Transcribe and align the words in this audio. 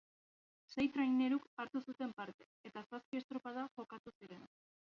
Sei 0.75 0.85
traineruk 0.95 1.45
hartu 1.63 1.83
zuten 1.91 2.15
parte 2.21 2.49
eta 2.71 2.85
zazpi 2.89 3.23
estropada 3.25 3.71
jokatu 3.79 4.19
ziren. 4.19 4.53